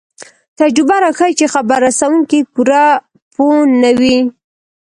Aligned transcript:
تجربه 0.59 0.95
راښيي 1.03 1.33
چې 1.39 1.45
خبر 1.53 1.79
رسوونکی 1.87 2.39
پوره 2.53 2.83
پوه 3.33 3.57
نه 3.81 3.91
وي. 3.99 4.17